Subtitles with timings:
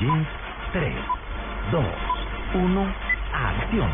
[0.00, 0.26] Jeans
[0.72, 0.94] 3,
[1.72, 1.84] 2,
[2.54, 2.86] 1,
[3.34, 3.90] acción.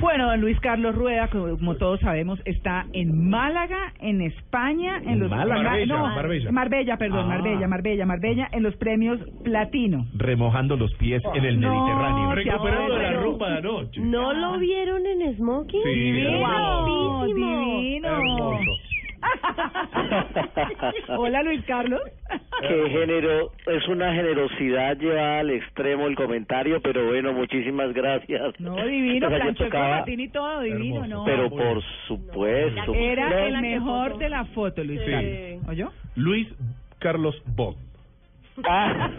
[0.00, 5.30] Bueno, don Luis Carlos Rueda, como todos sabemos, está en Málaga, en España, en los
[5.30, 5.62] Málaga.
[5.62, 6.52] Ma- Marbella, no, Marbella.
[6.52, 7.28] Marbella, perdón, Ah.
[7.28, 10.04] Marbella, Marbella, Marbella, en los premios Platino.
[10.14, 12.28] Remojando los pies en el No, Mediterráneo.
[12.28, 14.00] se Recuperando la rumba de anoche.
[14.02, 15.82] ¿No lo vieron en Smoking?
[15.84, 17.24] Sí, Divino, Guapísimo.
[17.80, 18.18] divino.
[21.16, 22.00] Hola, Luis Carlos.
[22.60, 28.58] Qué género, es una generosidad llevada al extremo el comentario, pero bueno, muchísimas gracias.
[28.60, 31.08] No, divino, planchó el tocaba, y todo, divino, Hermoso.
[31.18, 31.24] no.
[31.24, 32.94] pero por supuesto.
[32.94, 35.10] Era el mejor de la foto, Luis Sí.
[35.10, 35.68] Carlos.
[35.68, 35.92] ¿Oyó?
[36.16, 36.48] Luis
[36.98, 37.76] Carlos Bond.
[38.62, 39.10] Ah.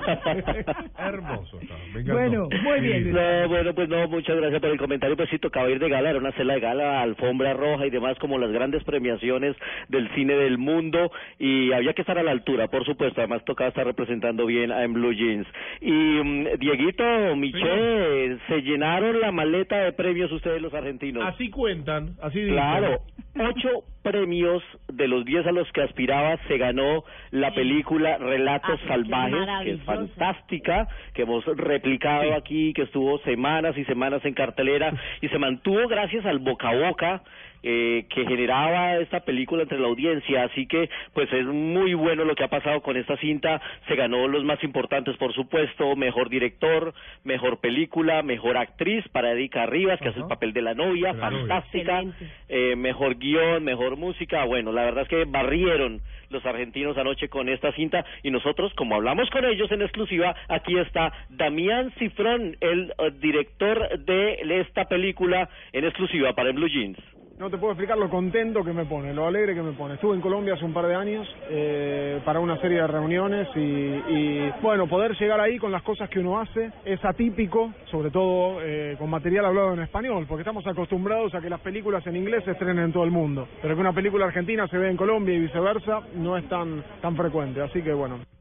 [0.98, 1.60] Hermoso.
[2.06, 3.12] Bueno, muy bien.
[3.12, 5.18] No, bueno, pues no, muchas gracias por el comentario.
[5.18, 8.18] Pues sí, tocaba ir de gala, era una cena de gala, alfombra roja y demás,
[8.20, 9.56] como las grandes premiaciones
[9.90, 11.12] del cine del mundo.
[11.40, 13.22] Y había que estar a la altura, por supuesto.
[13.22, 15.48] Además, tocaba estar representando bien a En Blue Jeans.
[15.82, 21.24] Y mm, Dieguito, Michelle, se llenaron la maleta de premios ustedes, los argentinos.
[21.26, 22.54] Así cuentan, así dicen.
[22.54, 23.02] Claro,
[23.36, 28.88] ocho premios de los diez a los que aspiraba se ganó la película Relatos Ah,
[28.88, 34.94] Salvajes, que es fantástica, que hemos replicado aquí, que estuvo semanas y semanas en cartelera
[35.22, 37.24] y se mantuvo gracias al boca a boca
[37.68, 42.36] eh, que generaba esta película entre la audiencia, así que pues es muy bueno lo
[42.36, 46.94] que ha pasado con esta cinta, se ganó los más importantes por supuesto, mejor director,
[47.24, 51.20] mejor película, mejor actriz para Erika Rivas, que hace el papel de la novia, la
[51.20, 52.04] fantástica,
[52.50, 57.50] eh, mejor guion, mejor música, bueno, la verdad es que barrieron los argentinos anoche con
[57.50, 62.94] esta cinta y nosotros, como hablamos con ellos en exclusiva, aquí está Damián Cifrón, el
[62.96, 67.00] eh, director de esta película en exclusiva para el Blue Jeans.
[67.38, 69.96] No te puedo explicar lo contento que me pone, lo alegre que me pone.
[69.96, 73.60] Estuve en Colombia hace un par de años eh, para una serie de reuniones y,
[73.60, 78.62] y, bueno, poder llegar ahí con las cosas que uno hace es atípico, sobre todo
[78.62, 82.46] eh, con material hablado en español, porque estamos acostumbrados a que las películas en inglés
[82.46, 85.36] se estrenen en todo el mundo, pero que una película argentina se ve en Colombia
[85.36, 88.35] y viceversa no es tan, tan frecuente, así que bueno.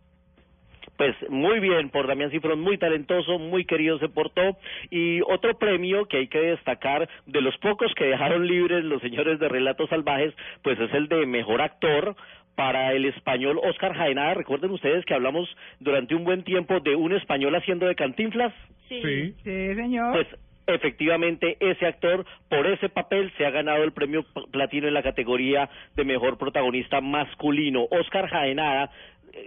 [0.97, 4.57] Pues muy bien por Damián Cifrón, muy talentoso, muy querido se portó.
[4.91, 9.39] Y otro premio que hay que destacar, de los pocos que dejaron libres los señores
[9.39, 12.15] de Relatos Salvajes, pues es el de Mejor Actor
[12.55, 14.35] para el español Oscar Jaenada.
[14.35, 15.49] Recuerden ustedes que hablamos
[15.81, 18.53] durante un buen tiempo de un español haciendo de cantinflas.
[18.89, 19.35] Sí.
[19.43, 20.13] Sí, señor.
[20.13, 20.29] Pues
[20.67, 25.69] efectivamente ese actor por ese papel se ha ganado el premio platino en la categoría
[25.95, 27.87] de mejor protagonista masculino.
[27.91, 28.91] Oscar Jaenada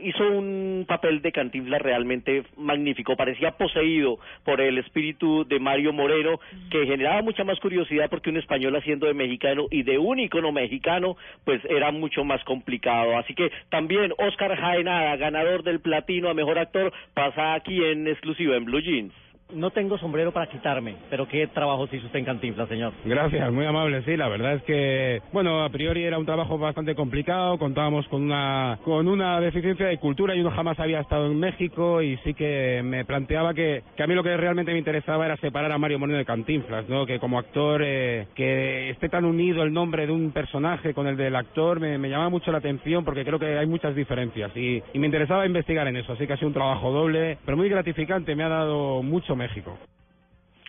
[0.04, 6.40] hizo un papel de cantinflas realmente magnífico, parecía poseído por el espíritu de Mario Moreno,
[6.70, 10.52] que generaba mucha más curiosidad porque un español haciendo de mexicano y de un ícono
[10.52, 13.18] mexicano, pues era mucho más complicado.
[13.18, 18.56] Así que también Oscar Jaenada, ganador del platino a mejor actor, pasa aquí en exclusiva
[18.56, 19.14] en Blue Jeans.
[19.54, 22.92] No tengo sombrero para quitarme, pero qué trabajo se hizo usted en Cantinflas, señor.
[23.06, 24.04] Gracias, muy amable.
[24.04, 27.58] Sí, la verdad es que, bueno, a priori era un trabajo bastante complicado.
[27.58, 30.36] Contábamos con una con una deficiencia de cultura.
[30.36, 34.08] Yo no jamás había estado en México y sí que me planteaba que, que a
[34.08, 37.06] mí lo que realmente me interesaba era separar a Mario Moreno de Cantinflas, ¿no?
[37.06, 41.16] Que como actor eh, que esté tan unido el nombre de un personaje con el
[41.16, 44.84] del actor me, me llamaba mucho la atención porque creo que hay muchas diferencias y,
[44.94, 46.12] y me interesaba investigar en eso.
[46.12, 48.36] Así que ha sido un trabajo doble, pero muy gratificante.
[48.36, 49.78] Me ha dado mucho México.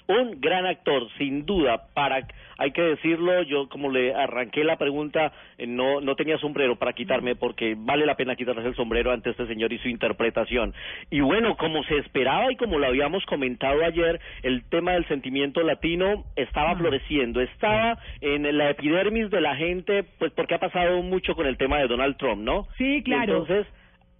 [0.09, 5.33] un gran actor, sin duda, para, hay que decirlo, yo como le arranqué la pregunta,
[5.59, 9.31] eh, no, no tenía sombrero para quitarme porque vale la pena quitarse el sombrero ante
[9.31, 10.73] este señor y su interpretación.
[11.11, 15.63] Y bueno, como se esperaba y como lo habíamos comentado ayer, el tema del sentimiento
[15.63, 21.35] latino estaba floreciendo, estaba en la epidermis de la gente, pues porque ha pasado mucho
[21.35, 22.67] con el tema de Donald Trump, ¿no?
[22.79, 23.43] Sí, claro.
[23.43, 23.67] Entonces,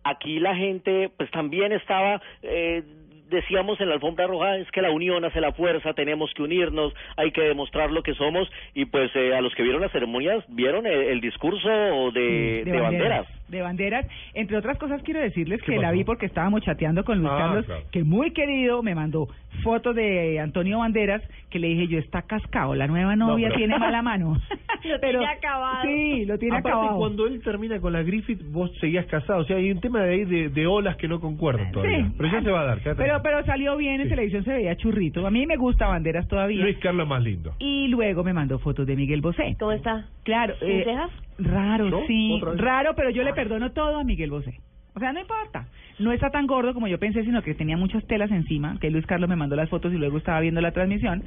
[0.05, 2.83] aquí la gente pues también estaba eh,
[3.29, 6.93] decíamos en la alfombra roja es que la unión hace la fuerza, tenemos que unirnos,
[7.17, 10.45] hay que demostrar lo que somos y pues eh, a los que vieron las ceremonias
[10.49, 11.69] vieron el, el discurso
[12.13, 13.27] de, de banderas.
[13.49, 14.07] De banderas.
[14.35, 17.39] Entre otras cosas, quiero decirles ¿Qué que la vi porque estábamos chateando con Luis Ah,
[17.39, 17.83] Carlos, claro.
[17.91, 19.29] que muy querido me mandó
[19.63, 23.79] fotos de Antonio Banderas, que le dije yo, está cascado, la nueva novia pero- tiene
[23.79, 24.39] mala mano.
[24.85, 25.83] Lo tiene acabado.
[25.85, 26.99] Sí, lo tiene Aparte, acabado.
[26.99, 29.41] cuando él termina con la Griffith, vos seguías casado.
[29.41, 32.05] O sea, hay un tema de ahí de, de olas que no concuerdan todavía.
[32.07, 32.13] Sí.
[32.19, 32.79] Pero ya se va a dar.
[32.83, 33.21] Pero, tranquilo.
[33.23, 34.11] pero salió bien, en Sí.
[34.11, 35.27] televisión se veía churrito.
[35.27, 36.63] A mí me gusta Banderas todavía.
[36.63, 37.55] Luis Carlos más lindo.
[37.59, 39.57] Y luego me mandó fotos de Miguel Bosé.
[39.59, 40.07] ¿Cómo está?
[40.25, 40.55] Claro.
[40.61, 41.11] ¿Sin eh, cejas?
[41.39, 42.07] Raro, ¿No?
[42.07, 42.41] sí.
[42.57, 44.61] Raro, pero yo le perdono todo a Miguel Bosé.
[44.95, 45.69] O sea, no importa.
[46.01, 49.07] No está tan gordo como yo pensé, sino que tenía muchas telas encima, que Luis
[49.07, 51.23] Carlos me mandó las fotos y luego estaba viendo la transmisión.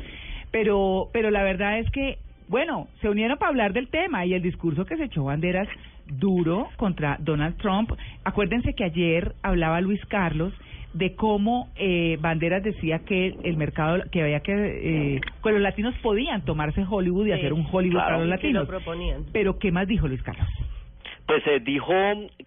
[0.51, 2.17] Pero, pero la verdad es que
[2.51, 5.69] Bueno, se unieron para hablar del tema y el discurso que se echó Banderas
[6.05, 7.93] duro contra Donald Trump.
[8.25, 10.53] Acuérdense que ayer hablaba Luis Carlos
[10.93, 14.51] de cómo eh, Banderas decía que el mercado, que había que,
[15.15, 18.25] eh, que los latinos podían tomarse Hollywood y Sí, hacer un Hollywood claro, para los
[18.25, 18.63] que latinos.
[18.63, 19.23] lo proponían.
[19.31, 20.45] Pero, ¿qué más dijo Luis Carlos?
[21.25, 21.93] Pues eh, dijo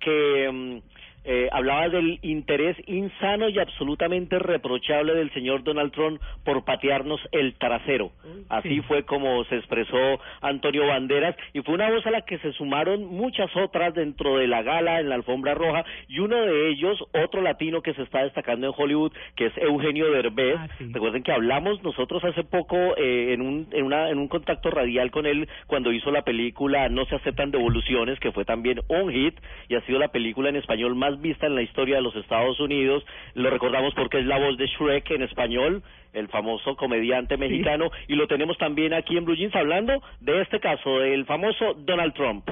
[0.00, 0.93] que mm,
[1.24, 7.54] eh, hablaba del interés insano y absolutamente reprochable del señor Donald Trump por patearnos el
[7.54, 8.12] trasero.
[8.48, 12.52] Así fue como se expresó Antonio Banderas y fue una voz a la que se
[12.52, 17.02] sumaron muchas otras dentro de la gala en la alfombra roja y uno de ellos,
[17.12, 20.56] otro latino que se está destacando en Hollywood, que es Eugenio Derbez.
[20.58, 20.90] Ah, sí.
[20.92, 25.10] Recuerden que hablamos nosotros hace poco eh, en, un, en, una, en un contacto radial
[25.10, 29.34] con él cuando hizo la película No se aceptan devoluciones, que fue también un hit
[29.68, 32.58] y ha sido la película en español más vista en la historia de los Estados
[32.60, 33.04] Unidos.
[33.34, 35.82] Lo recordamos porque es la voz de Shrek en español,
[36.12, 40.60] el famoso comediante mexicano, y lo tenemos también aquí en Blue Jeans hablando de este
[40.60, 42.48] caso, del famoso Donald Trump.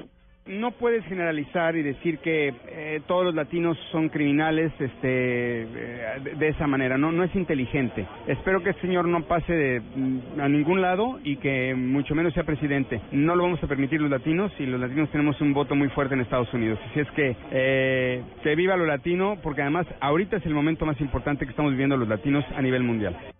[0.47, 5.67] No puedes generalizar y decir que eh, todos los latinos son criminales este, eh,
[6.37, 6.99] de, esa manera.
[6.99, 8.07] No, no es inteligente.
[8.27, 12.35] Espero que el señor no pase de, mm, a ningún lado y que mucho menos
[12.35, 13.01] sea presidente.
[13.13, 16.15] No lo vamos a permitir los latinos y los latinos tenemos un voto muy fuerte
[16.15, 16.79] en Estados Unidos.
[16.91, 18.23] Así es que eh,
[18.57, 22.09] viva lo latino porque además ahorita es el momento más importante que estamos viviendo los
[22.09, 23.32] latinos a nivel mundial.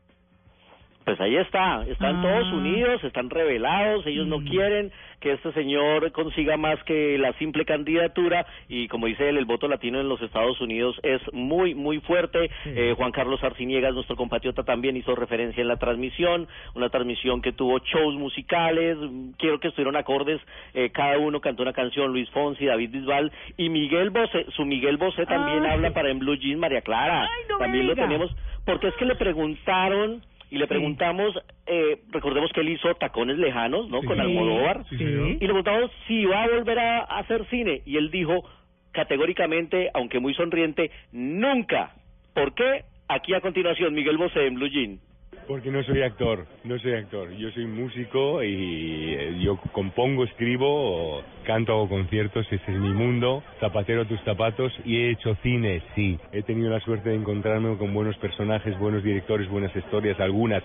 [1.05, 2.23] Pues ahí está, están Ah.
[2.23, 4.47] todos unidos, están revelados, ellos no Mm.
[4.49, 9.45] quieren que este señor consiga más que la simple candidatura y como dice él, el
[9.45, 12.51] voto latino en los Estados Unidos es muy, muy fuerte.
[12.67, 17.53] Eh, Juan Carlos Arciniegas, nuestro compatriota, también hizo referencia en la transmisión, una transmisión que
[17.53, 18.97] tuvo shows musicales,
[19.39, 20.41] quiero que estuvieron acordes,
[20.75, 24.97] eh, cada uno cantó una canción, Luis Fonsi, David Bisbal y Miguel Bosé, su Miguel
[24.97, 25.71] Bosé también Ay.
[25.73, 28.35] habla para en Blue Jeans, María Clara, Ay, no también lo tenemos,
[28.65, 30.23] porque es que le preguntaron
[30.53, 31.35] y le preguntamos,
[31.65, 34.03] eh, recordemos que él hizo Tacones Lejanos, ¿no?
[34.03, 34.07] Sí.
[34.07, 34.85] Con Almodóvar.
[34.91, 34.97] Sí.
[34.97, 37.81] Y le preguntamos si va a volver a hacer cine.
[37.87, 38.45] Y él dijo
[38.91, 41.95] categóricamente, aunque muy sonriente, nunca.
[42.35, 42.85] ¿Por qué?
[43.09, 44.99] Aquí a continuación, Miguel Bosé en Blue Jean.
[45.47, 47.31] Porque no soy actor, no soy actor.
[47.33, 53.43] Yo soy músico y eh, yo compongo, escribo, canto, hago conciertos, ese es mi mundo.
[53.61, 56.19] Zapatero tus zapatos y he hecho cine, sí.
[56.33, 60.63] He tenido la suerte de encontrarme con buenos personajes, buenos directores, buenas historias, algunas.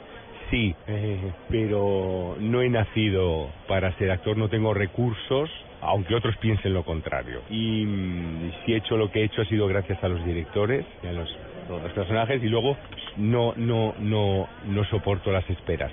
[0.51, 5.50] Sí, eh, pero no he nacido para ser actor, no tengo recursos,
[5.81, 7.41] aunque otros piensen lo contrario.
[7.50, 10.85] Y mm, si he hecho lo que he hecho ha sido gracias a los directores
[11.03, 11.30] y a los,
[11.69, 12.78] los personajes y luego
[13.18, 15.92] no, no, no, no soporto las esperas.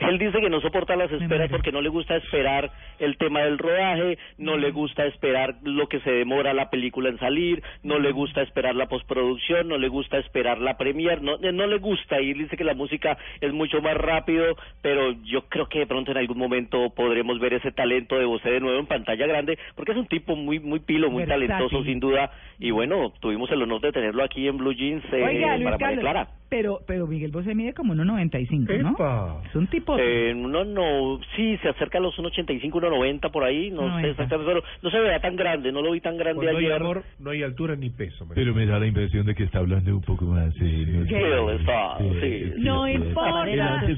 [0.00, 3.58] Él dice que no soporta las esperas porque no le gusta esperar el tema del
[3.58, 8.12] rodaje, no le gusta esperar lo que se demora la película en salir, no le
[8.12, 12.20] gusta esperar la postproducción, no le gusta esperar la premier, no, eh, no le gusta
[12.20, 15.86] y él dice que la música es mucho más rápido, pero yo creo que de
[15.86, 19.58] pronto en algún momento podremos ver ese talento de Bosé de nuevo en pantalla grande,
[19.74, 21.48] porque es un tipo muy muy pilo, muy Versátil.
[21.48, 25.22] talentoso sin duda y bueno, tuvimos el honor de tenerlo aquí en Blue Jeans eh,
[25.22, 26.39] Oiga, para María Clara.
[26.50, 28.90] Pero, pero Miguel Bosé mide como 1.95, ¿no?
[28.90, 29.42] Epa.
[29.48, 29.96] Es un tipo...
[29.98, 34.02] Eh, no, no, sí, se acerca a los 1.85, 1.90 por ahí, no 90.
[34.02, 36.66] sé exactamente, pero no se vea tan grande, no lo vi tan grande Cuando hay
[36.66, 36.82] ayer.
[36.82, 38.26] amor, no hay altura ni peso.
[38.26, 38.42] María.
[38.42, 40.54] Pero me da la impresión de que está hablando un poco más.
[40.60, 42.52] eh, no está, sí.
[42.58, 43.44] No sí, importa.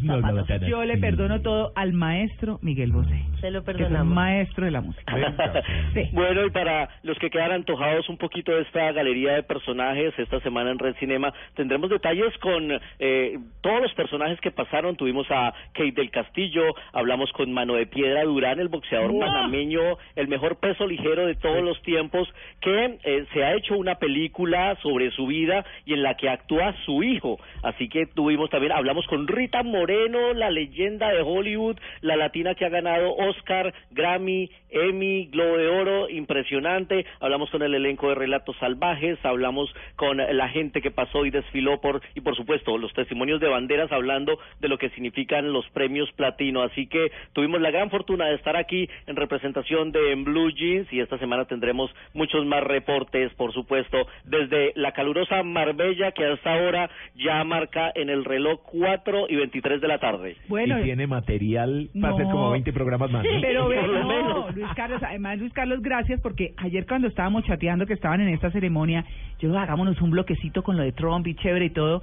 [0.03, 4.15] no Yo le perdono todo al maestro Miguel Bosé, Se lo que es un perdonamos.
[4.15, 5.13] maestro de la música.
[5.95, 6.09] Sí.
[6.13, 10.41] Bueno, y para los que quedan antojados un poquito de esta galería de personajes, esta
[10.41, 14.97] semana en Red Cinema tendremos detalles con eh, todos los personajes que pasaron.
[14.97, 19.21] Tuvimos a Kate del Castillo, hablamos con Mano de Piedra Durán, el boxeador ¡Wow!
[19.21, 22.29] panameño, el mejor peso ligero de todos los tiempos,
[22.61, 26.75] que eh, se ha hecho una película sobre su vida y en la que actúa
[26.85, 27.39] su hijo.
[27.63, 32.65] Así que tuvimos también, hablamos con Rita Moreno, la leyenda de Hollywood, la latina que
[32.65, 37.07] ha ganado Oscar, Grammy, Emmy, Globo de Oro, impresionante.
[37.21, 41.81] Hablamos con el elenco de Relatos Salvajes, hablamos con la gente que pasó y desfiló
[41.81, 46.11] por, y por supuesto, los testimonios de banderas hablando de lo que significan los premios
[46.13, 46.63] platino.
[46.63, 51.01] Así que tuvimos la gran fortuna de estar aquí en representación de Blue Jeans y
[51.01, 56.91] esta semana tendremos muchos más reportes, por supuesto, desde la calurosa Marbella que hasta ahora
[57.17, 60.37] ya marca en el reloj 4 y 23 de la tarde.
[60.49, 62.33] Bueno, y tiene material para hacer No.
[62.33, 63.25] como 20 programas más.
[63.25, 63.31] ¿no?
[63.41, 64.55] Pero ve, Por lo no, menos.
[64.57, 68.51] Luis Carlos, además Luis Carlos, gracias porque ayer cuando estábamos chateando que estaban en esta
[68.51, 69.05] ceremonia,
[69.39, 72.03] yo hagámonos un bloquecito con lo de Trump y chévere y todo.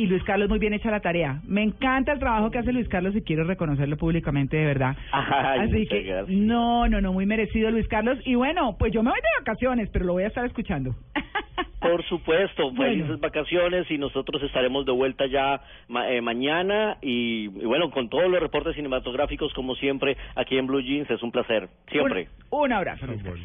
[0.00, 1.40] Y Luis Carlos muy bien hecha la tarea.
[1.46, 4.96] Me encanta el trabajo que hace Luis Carlos y quiero reconocerlo públicamente de verdad.
[5.12, 6.28] Ay, Así que gracias.
[6.38, 8.18] no, no, no, muy merecido Luis Carlos.
[8.24, 10.94] Y bueno, pues yo me voy de vacaciones, pero lo voy a estar escuchando.
[11.80, 12.92] Por supuesto, Bueno.
[12.92, 18.08] felices vacaciones y nosotros estaremos de vuelta ya ma- eh, mañana y, y bueno, con
[18.08, 22.28] todos los reportes cinematográficos como siempre aquí en Blue Jeans, es un placer, siempre.
[22.50, 23.06] Un, un abrazo.
[23.06, 23.40] Luis Carlos.